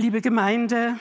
[0.00, 0.96] Liebe Gemeinde,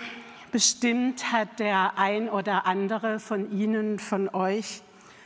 [0.52, 4.81] bestimmt hat der ein oder andere von Ihnen, von euch,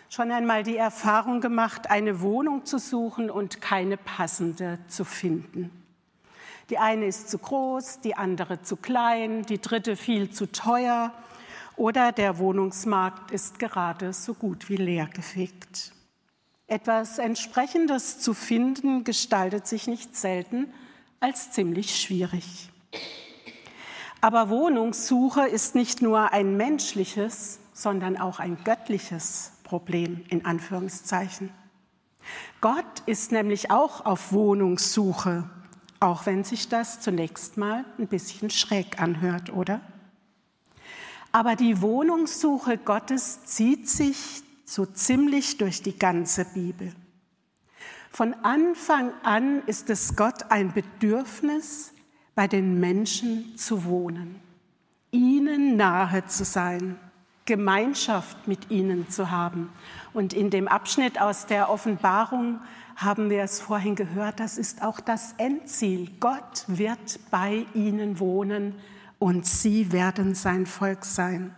[0.09, 5.71] schon einmal die Erfahrung gemacht, eine Wohnung zu suchen und keine passende zu finden.
[6.69, 11.13] Die eine ist zu groß, die andere zu klein, die dritte viel zu teuer
[11.77, 15.93] oder der Wohnungsmarkt ist gerade so gut wie leergefegt.
[16.67, 20.73] Etwas Entsprechendes zu finden gestaltet sich nicht selten
[21.21, 22.67] als ziemlich schwierig.
[24.21, 31.49] Aber Wohnungssuche ist nicht nur ein menschliches, sondern auch ein göttliches Problem in Anführungszeichen.
[32.61, 35.49] Gott ist nämlich auch auf Wohnungssuche,
[35.99, 39.81] auch wenn sich das zunächst mal ein bisschen schräg anhört, oder?
[41.31, 46.93] Aber die Wohnungssuche Gottes zieht sich so ziemlich durch die ganze Bibel.
[48.11, 51.93] Von Anfang an ist es Gott ein Bedürfnis,
[52.35, 54.39] bei den Menschen zu wohnen,
[55.11, 56.97] ihnen nahe zu sein,
[57.45, 59.69] Gemeinschaft mit ihnen zu haben.
[60.13, 62.59] Und in dem Abschnitt aus der Offenbarung
[62.95, 66.09] haben wir es vorhin gehört, das ist auch das Endziel.
[66.19, 68.75] Gott wird bei ihnen wohnen
[69.19, 71.55] und sie werden sein Volk sein.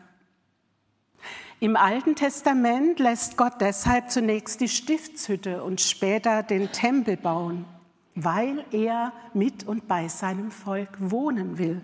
[1.59, 7.65] Im Alten Testament lässt Gott deshalb zunächst die Stiftshütte und später den Tempel bauen
[8.15, 11.81] weil er mit und bei seinem Volk wohnen will.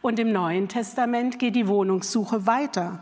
[0.00, 3.00] Und im Neuen Testament geht die Wohnungssuche weiter.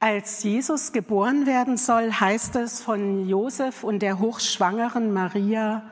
[0.00, 5.82] Als Jesus geboren werden soll, heißt es von Josef und der hochschwangeren Maria,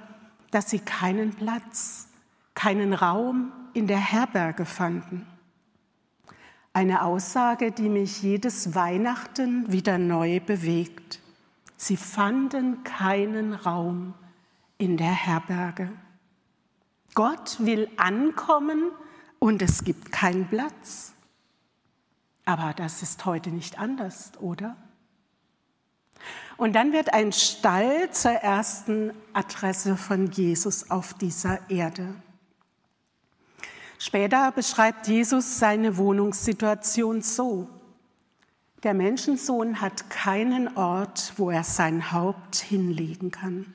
[0.50, 2.08] dass sie keinen Platz,
[2.54, 5.26] keinen Raum in der Herberge fanden.
[6.72, 11.20] Eine Aussage, die mich jedes Weihnachten wieder neu bewegt.
[11.76, 14.14] Sie fanden keinen Raum
[14.80, 15.92] in der Herberge.
[17.14, 18.90] Gott will ankommen
[19.38, 21.12] und es gibt keinen Platz.
[22.46, 24.76] Aber das ist heute nicht anders, oder?
[26.56, 32.14] Und dann wird ein Stall zur ersten Adresse von Jesus auf dieser Erde.
[33.98, 37.68] Später beschreibt Jesus seine Wohnungssituation so.
[38.82, 43.74] Der Menschensohn hat keinen Ort, wo er sein Haupt hinlegen kann.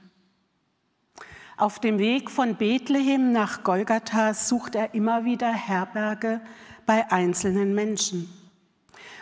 [1.57, 6.41] Auf dem Weg von Bethlehem nach Golgatha sucht er immer wieder Herberge
[6.85, 8.29] bei einzelnen Menschen.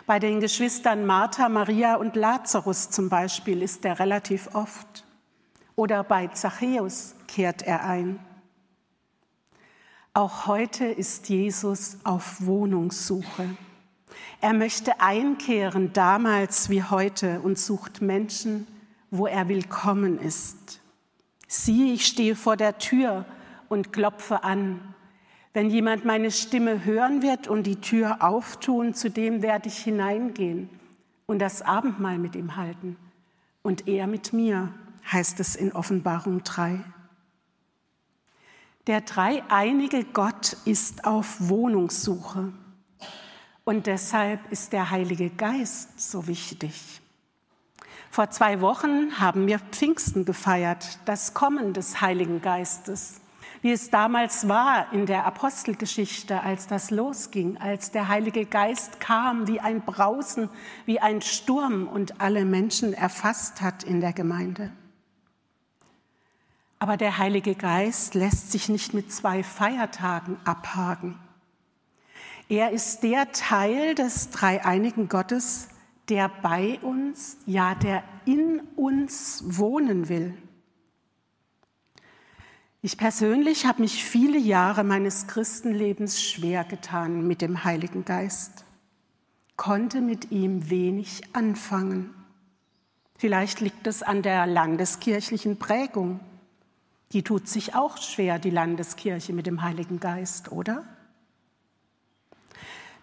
[0.04, 5.04] Bei den Geschwistern Martha, Maria und Lazarus zum Beispiel ist er relativ oft.
[5.76, 8.18] Oder bei Zachäus kehrt er ein.
[10.12, 13.48] Auch heute ist Jesus auf Wohnungssuche.
[14.40, 18.66] Er möchte einkehren, damals wie heute, und sucht Menschen,
[19.12, 20.80] wo er willkommen ist.
[21.54, 23.24] Siehe, ich stehe vor der Tür
[23.68, 24.80] und klopfe an.
[25.52, 30.68] Wenn jemand meine Stimme hören wird und die Tür auftun, zu dem werde ich hineingehen
[31.26, 32.96] und das Abendmahl mit ihm halten.
[33.62, 34.74] Und er mit mir,
[35.12, 36.82] heißt es in Offenbarung 3.
[38.88, 42.52] Der dreieinige Gott ist auf Wohnungssuche
[43.64, 47.00] und deshalb ist der Heilige Geist so wichtig.
[48.14, 53.20] Vor zwei Wochen haben wir Pfingsten gefeiert, das Kommen des Heiligen Geistes,
[53.60, 59.48] wie es damals war in der Apostelgeschichte, als das losging, als der Heilige Geist kam
[59.48, 60.48] wie ein Brausen,
[60.86, 64.70] wie ein Sturm und alle Menschen erfasst hat in der Gemeinde.
[66.78, 71.18] Aber der Heilige Geist lässt sich nicht mit zwei Feiertagen abhaken.
[72.48, 75.66] Er ist der Teil des dreieinigen Gottes,
[76.08, 80.34] der bei uns, ja, der in uns wohnen will.
[82.82, 88.66] Ich persönlich habe mich viele Jahre meines Christenlebens schwer getan mit dem Heiligen Geist,
[89.56, 92.14] konnte mit ihm wenig anfangen.
[93.16, 96.20] Vielleicht liegt es an der landeskirchlichen Prägung.
[97.12, 100.84] Die tut sich auch schwer, die Landeskirche mit dem Heiligen Geist, oder?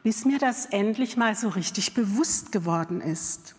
[0.04, 3.56] Bis mir das endlich mal so richtig bewusst geworden ist.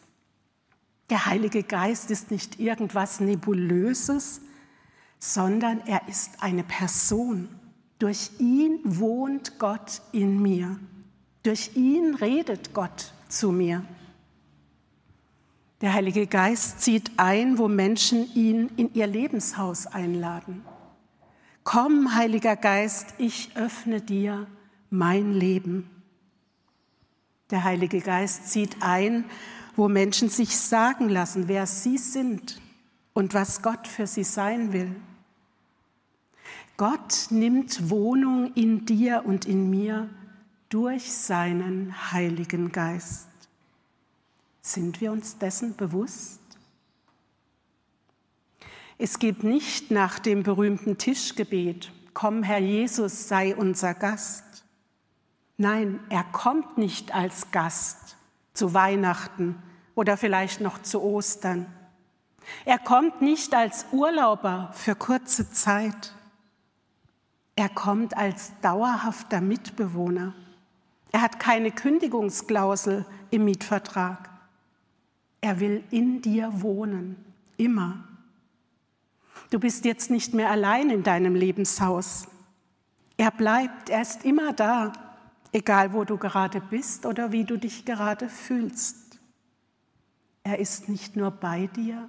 [1.10, 4.40] Der Heilige Geist ist nicht irgendwas Nebulöses,
[5.18, 7.48] sondern er ist eine Person.
[7.98, 10.78] Durch ihn wohnt Gott in mir.
[11.42, 13.84] Durch ihn redet Gott zu mir.
[15.80, 20.64] Der Heilige Geist zieht ein, wo Menschen ihn in ihr Lebenshaus einladen.
[21.64, 24.46] Komm, Heiliger Geist, ich öffne dir
[24.90, 25.88] mein Leben.
[27.52, 29.26] Der Heilige Geist zieht ein,
[29.76, 32.62] wo Menschen sich sagen lassen, wer sie sind
[33.12, 34.96] und was Gott für sie sein will.
[36.78, 40.08] Gott nimmt Wohnung in dir und in mir
[40.70, 43.28] durch seinen Heiligen Geist.
[44.62, 46.40] Sind wir uns dessen bewusst?
[48.96, 54.44] Es geht nicht nach dem berühmten Tischgebet, komm Herr Jesus, sei unser Gast.
[55.56, 58.16] Nein, er kommt nicht als Gast
[58.54, 59.62] zu Weihnachten
[59.94, 61.66] oder vielleicht noch zu Ostern.
[62.64, 66.12] Er kommt nicht als Urlauber für kurze Zeit.
[67.54, 70.34] Er kommt als dauerhafter Mitbewohner.
[71.12, 74.30] Er hat keine Kündigungsklausel im Mietvertrag.
[75.40, 77.16] Er will in dir wohnen,
[77.56, 78.04] immer.
[79.50, 82.26] Du bist jetzt nicht mehr allein in deinem Lebenshaus.
[83.18, 84.92] Er bleibt, er ist immer da,
[85.52, 89.20] egal wo du gerade bist oder wie du dich gerade fühlst.
[90.42, 92.08] Er ist nicht nur bei dir,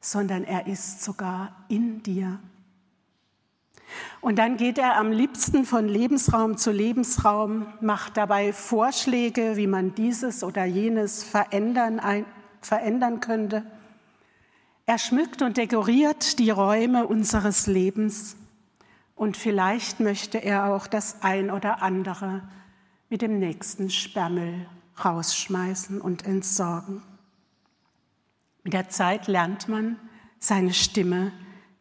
[0.00, 2.40] sondern er ist sogar in dir.
[4.20, 9.94] Und dann geht er am liebsten von Lebensraum zu Lebensraum, macht dabei Vorschläge, wie man
[9.94, 12.24] dieses oder jenes verändern, ein,
[12.60, 13.64] verändern könnte.
[14.86, 18.36] Er schmückt und dekoriert die Räume unseres Lebens
[19.14, 22.42] und vielleicht möchte er auch das ein oder andere
[23.08, 24.66] mit dem nächsten Sperrmüll
[25.04, 27.02] rausschmeißen und entsorgen.
[28.62, 29.98] Mit der Zeit lernt man,
[30.38, 31.32] seine Stimme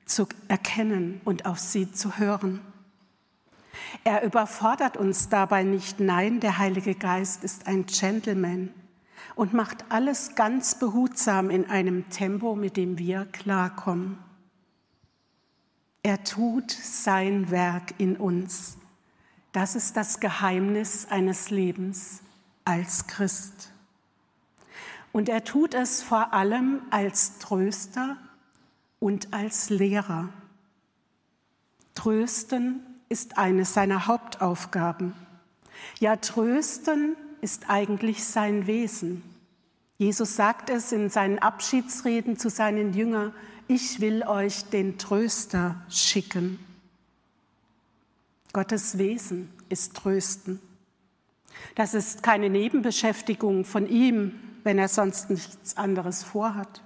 [0.05, 2.61] zu erkennen und auf sie zu hören.
[4.03, 5.99] Er überfordert uns dabei nicht.
[5.99, 8.69] Nein, der Heilige Geist ist ein Gentleman
[9.35, 14.17] und macht alles ganz behutsam in einem Tempo, mit dem wir klarkommen.
[16.03, 18.77] Er tut sein Werk in uns.
[19.53, 22.21] Das ist das Geheimnis eines Lebens
[22.65, 23.71] als Christ.
[25.13, 28.17] Und er tut es vor allem als Tröster
[28.99, 30.29] und als Lehrer.
[31.95, 35.13] Trösten ist eine seiner Hauptaufgaben.
[35.99, 39.23] Ja, trösten ist eigentlich sein Wesen.
[39.97, 43.33] Jesus sagt es in seinen Abschiedsreden zu seinen Jüngern,
[43.67, 46.59] ich will euch den Tröster schicken.
[48.51, 50.59] Gottes Wesen ist Trösten.
[51.75, 56.83] Das ist keine Nebenbeschäftigung von ihm, wenn er sonst nichts anderes vorhat.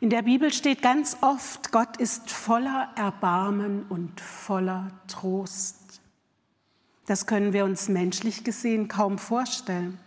[0.00, 6.02] In der Bibel steht ganz oft, Gott ist voller Erbarmen und voller Trost.
[7.06, 9.98] Das können wir uns menschlich gesehen kaum vorstellen.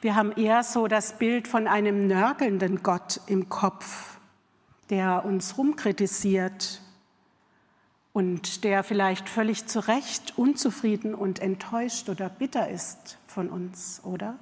[0.00, 4.15] Wir haben eher so das Bild von einem nörgelnden Gott im Kopf,
[4.90, 6.80] der uns rumkritisiert
[8.12, 14.38] und der vielleicht völlig zu Recht unzufrieden und enttäuscht oder bitter ist von uns, oder?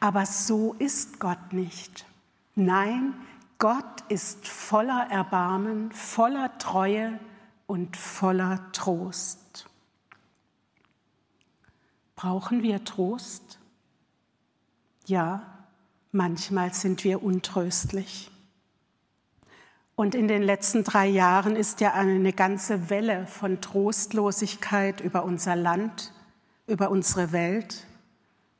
[0.00, 2.04] Aber so ist Gott nicht.
[2.54, 3.14] Nein,
[3.58, 7.18] Gott ist voller Erbarmen, voller Treue
[7.66, 9.66] und voller Trost.
[12.16, 13.58] Brauchen wir Trost?
[15.06, 15.42] Ja,
[16.12, 18.30] manchmal sind wir untröstlich.
[19.96, 25.56] Und in den letzten drei Jahren ist ja eine ganze Welle von Trostlosigkeit über unser
[25.56, 26.12] Land,
[26.66, 27.86] über unsere Welt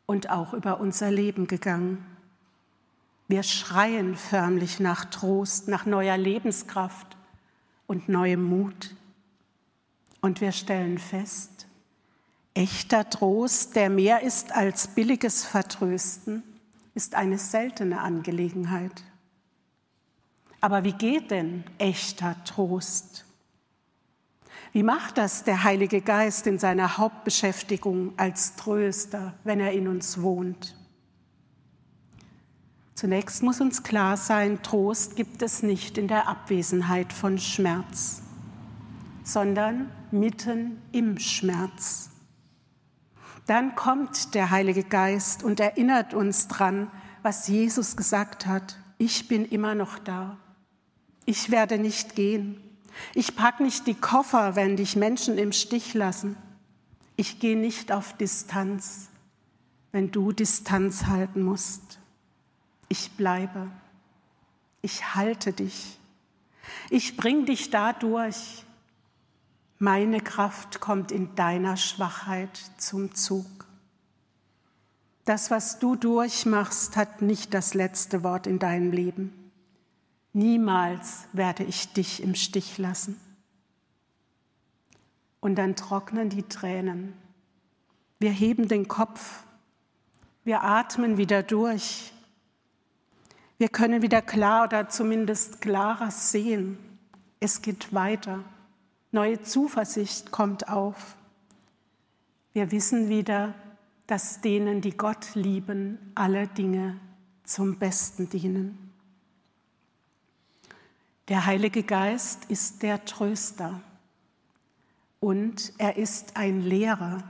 [0.06, 2.04] und auch über unser Leben gegangen.
[3.28, 7.18] Wir schreien förmlich nach Trost, nach neuer Lebenskraft
[7.86, 8.96] und neuem Mut.
[10.22, 11.66] Und wir stellen fest,
[12.54, 16.42] Echter Trost, der mehr ist als billiges Vertrösten,
[16.94, 19.02] ist eine seltene Angelegenheit.
[20.60, 23.24] Aber wie geht denn echter Trost?
[24.72, 30.20] Wie macht das der Heilige Geist in seiner Hauptbeschäftigung als Tröster, wenn er in uns
[30.20, 30.76] wohnt?
[32.94, 38.22] Zunächst muss uns klar sein, Trost gibt es nicht in der Abwesenheit von Schmerz,
[39.22, 42.10] sondern mitten im Schmerz
[43.46, 46.90] dann kommt der Heilige Geist und erinnert uns dran,
[47.22, 48.76] was Jesus gesagt hat.
[48.98, 50.36] Ich bin immer noch da.
[51.26, 52.60] Ich werde nicht gehen.
[53.14, 56.36] Ich packe nicht die Koffer, wenn dich Menschen im Stich lassen.
[57.16, 59.08] Ich gehe nicht auf Distanz,
[59.92, 61.98] wenn du Distanz halten musst.
[62.88, 63.70] Ich bleibe.
[64.82, 65.98] Ich halte dich.
[66.90, 68.64] Ich bring dich dadurch,
[69.78, 73.66] meine Kraft kommt in deiner Schwachheit zum Zug.
[75.24, 79.45] Das, was du durchmachst, hat nicht das letzte Wort in deinem Leben.
[80.36, 83.18] Niemals werde ich dich im Stich lassen.
[85.40, 87.14] Und dann trocknen die Tränen.
[88.18, 89.44] Wir heben den Kopf.
[90.44, 92.12] Wir atmen wieder durch.
[93.56, 96.76] Wir können wieder klar oder zumindest klarer sehen
[97.40, 98.44] Es geht weiter.
[99.12, 101.16] Neue Zuversicht kommt auf.
[102.52, 103.54] Wir wissen wieder,
[104.06, 107.00] dass denen, die Gott lieben, alle Dinge
[107.42, 108.85] zum Besten dienen.
[111.28, 113.80] Der Heilige Geist ist der Tröster
[115.18, 117.24] und er ist ein Lehrer.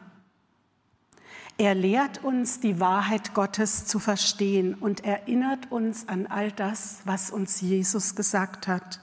[1.57, 7.31] Er lehrt uns, die Wahrheit Gottes zu verstehen und erinnert uns an all das, was
[7.31, 9.01] uns Jesus gesagt hat.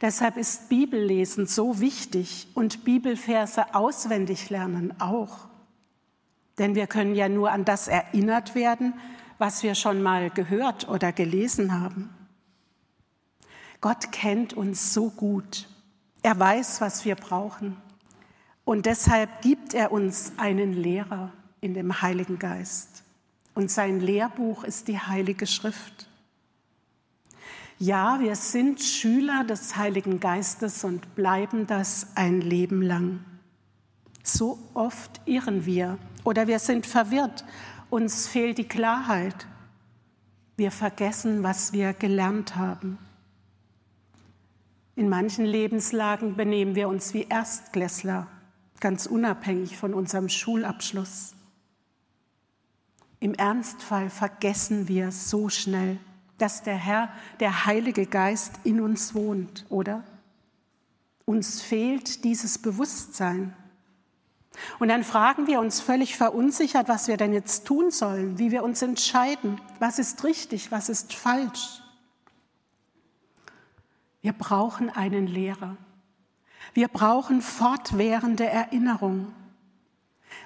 [0.00, 5.48] Deshalb ist Bibellesen so wichtig und Bibelverse auswendig lernen auch.
[6.58, 8.94] Denn wir können ja nur an das erinnert werden,
[9.38, 12.15] was wir schon mal gehört oder gelesen haben.
[13.80, 15.68] Gott kennt uns so gut.
[16.22, 17.76] Er weiß, was wir brauchen.
[18.64, 23.04] Und deshalb gibt er uns einen Lehrer in dem Heiligen Geist.
[23.54, 26.08] Und sein Lehrbuch ist die Heilige Schrift.
[27.78, 33.24] Ja, wir sind Schüler des Heiligen Geistes und bleiben das ein Leben lang.
[34.22, 37.44] So oft irren wir oder wir sind verwirrt,
[37.90, 39.46] uns fehlt die Klarheit.
[40.56, 42.98] Wir vergessen, was wir gelernt haben.
[44.96, 48.26] In manchen Lebenslagen benehmen wir uns wie Erstklässler
[48.80, 51.34] ganz unabhängig von unserem Schulabschluss.
[53.20, 55.98] Im Ernstfall vergessen wir so schnell,
[56.38, 57.10] dass der Herr,
[57.40, 60.04] der Heilige Geist in uns wohnt, oder?
[61.24, 63.54] Uns fehlt dieses Bewusstsein.
[64.78, 68.62] Und dann fragen wir uns völlig verunsichert, was wir denn jetzt tun sollen, wie wir
[68.62, 71.82] uns entscheiden, was ist richtig, was ist falsch.
[74.22, 75.76] Wir brauchen einen Lehrer.
[76.74, 79.32] Wir brauchen fortwährende Erinnerung,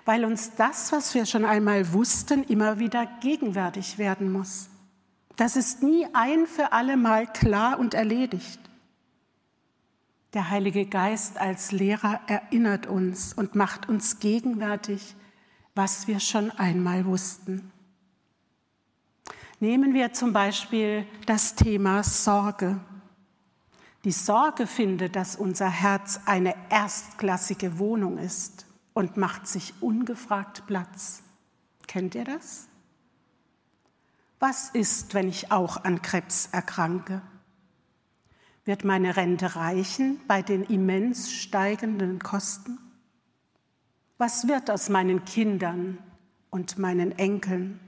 [0.05, 4.69] weil uns das, was wir schon einmal wussten, immer wieder gegenwärtig werden muss.
[5.37, 8.61] Das ist nie ein für alle Mal klar und erledigt.
[10.35, 15.17] Der Heilige Geist als Lehrer erinnert uns und macht uns gegenwärtig,
[15.75, 17.73] was wir schon einmal wussten.
[19.59, 22.81] Nehmen wir zum Beispiel das Thema Sorge.
[24.05, 31.23] Die Sorge findet, dass unser Herz eine erstklassige Wohnung ist und macht sich ungefragt Platz.
[31.87, 32.69] Kennt ihr das?
[34.39, 37.21] Was ist, wenn ich auch an Krebs erkranke?
[38.65, 42.79] Wird meine Rente reichen bei den immens steigenden Kosten?
[44.17, 45.99] Was wird aus meinen Kindern
[46.49, 47.81] und meinen Enkeln?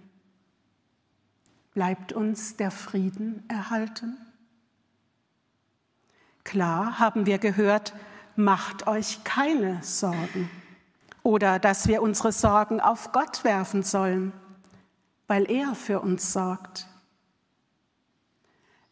[1.72, 4.18] Bleibt uns der Frieden erhalten?
[6.44, 7.94] Klar haben wir gehört,
[8.36, 10.50] macht euch keine Sorgen.
[11.22, 14.32] Oder dass wir unsere Sorgen auf Gott werfen sollen,
[15.28, 16.88] weil er für uns sorgt.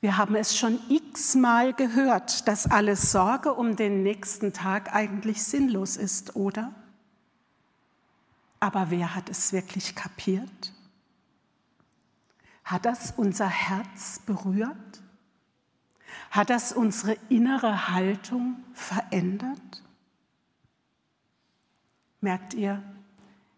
[0.01, 5.97] Wir haben es schon x-mal gehört, dass alle Sorge um den nächsten Tag eigentlich sinnlos
[5.97, 6.73] ist, oder?
[8.61, 10.73] Aber wer hat es wirklich kapiert?
[12.65, 15.03] Hat das unser Herz berührt?
[16.31, 19.83] Hat das unsere innere Haltung verändert?
[22.21, 22.83] Merkt ihr,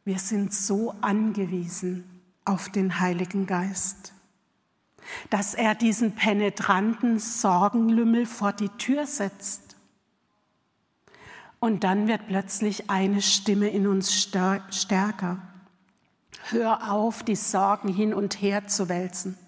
[0.05, 4.15] wir sind so angewiesen auf den Heiligen Geist,
[5.29, 9.77] dass er diesen penetranten Sorgenlümmel vor die Tür setzt.
[11.61, 15.39] Und dann wird plötzlich eine Stimme in uns stärker.
[16.49, 19.39] Hör auf, die Sorgen hin und her zu wälzen.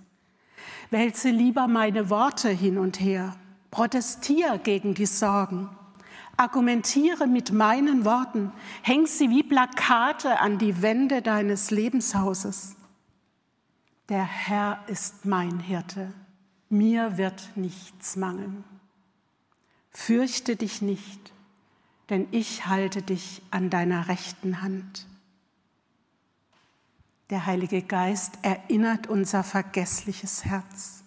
[0.90, 3.36] Wälze lieber meine Worte hin und her.
[3.70, 5.68] Protestiere gegen die Sorgen.
[6.36, 8.52] Argumentiere mit meinen Worten.
[8.82, 12.76] Häng sie wie Plakate an die Wände deines Lebenshauses.
[14.08, 16.12] Der Herr ist mein Hirte.
[16.68, 18.64] Mir wird nichts mangeln.
[19.90, 21.32] Fürchte dich nicht,
[22.10, 25.06] denn ich halte dich an deiner rechten Hand.
[27.30, 31.04] Der Heilige Geist erinnert unser vergessliches Herz.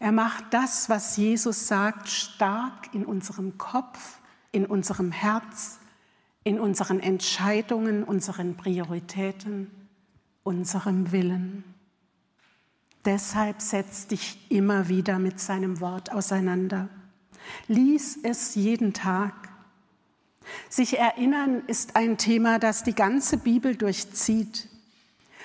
[0.00, 4.18] Er macht das, was Jesus sagt, stark in unserem Kopf,
[4.50, 5.78] in unserem Herz,
[6.42, 9.70] in unseren Entscheidungen, unseren Prioritäten,
[10.42, 11.64] unserem Willen.
[13.04, 16.88] Deshalb setz dich immer wieder mit seinem Wort auseinander.
[17.68, 19.34] Lies es jeden Tag.
[20.70, 24.69] Sich erinnern ist ein Thema, das die ganze Bibel durchzieht.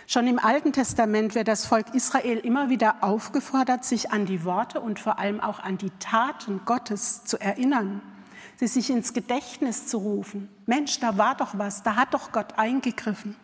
[0.08, 4.80] Schon im Alten Testament wird das Volk Israel immer wieder aufgefordert, sich an die Worte
[4.80, 8.02] und vor allem auch an die Taten Gottes zu erinnern,
[8.58, 10.50] sie sich ins Gedächtnis zu rufen.
[10.68, 13.36] Mensch, da war doch was, da hat doch Gott eingegriffen.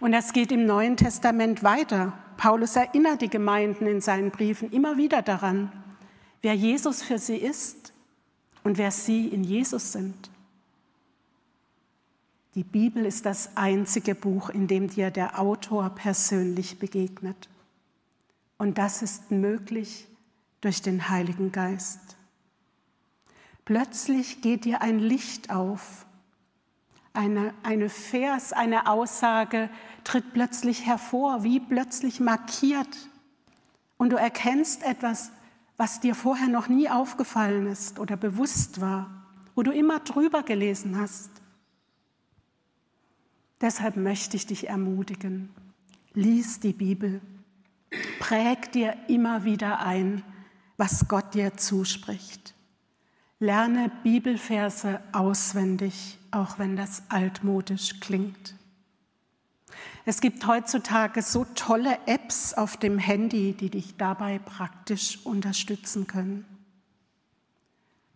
[0.00, 2.12] Und das geht im Neuen Testament weiter.
[2.36, 5.72] Paulus erinnert die Gemeinden in seinen Briefen immer wieder daran.
[6.42, 7.92] wer Jesus für sie ist
[8.62, 10.30] und wer sie in Jesus sind.
[12.56, 17.50] Die Bibel ist das einzige Buch, in dem dir der Autor persönlich begegnet.
[18.56, 20.08] Und das ist möglich
[20.62, 22.16] durch den Heiligen Geist.
[23.66, 26.06] Plötzlich geht dir ein Licht auf.
[27.12, 29.68] Eine, eine Vers, eine Aussage
[30.02, 33.10] tritt plötzlich hervor, wie plötzlich markiert.
[33.98, 35.30] Und du erkennst etwas,
[35.76, 39.10] was dir vorher noch nie aufgefallen ist oder bewusst war,
[39.54, 41.35] wo du immer drüber gelesen hast.
[43.60, 45.48] Deshalb möchte ich dich ermutigen,
[46.12, 47.20] lies die Bibel,
[48.18, 50.22] präg dir immer wieder ein,
[50.76, 52.54] was Gott dir zuspricht.
[53.38, 58.54] Lerne Bibelverse auswendig, auch wenn das altmodisch klingt.
[60.04, 66.44] Es gibt heutzutage so tolle Apps auf dem Handy, die dich dabei praktisch unterstützen können.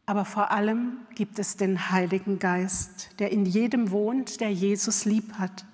[0.07, 5.35] Aber vor allem gibt es den Heiligen Geist, der in jedem wohnt, der Jesus lieb
[5.35, 5.65] hat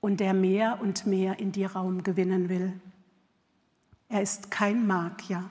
[0.00, 2.72] und der mehr und mehr in dir Raum gewinnen will.
[4.08, 5.48] Er ist kein Magier,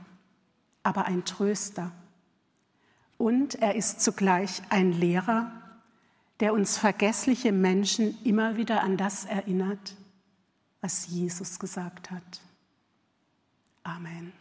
[0.84, 1.92] aber ein Tröster.
[3.18, 5.52] Und er ist zugleich ein Lehrer,
[6.40, 9.96] der uns vergessliche Menschen immer wieder an das erinnert,
[10.82, 12.42] was Jesus gesagt hat.
[13.84, 14.34] Amen.